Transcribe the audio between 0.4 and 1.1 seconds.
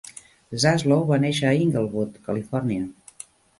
Zaslow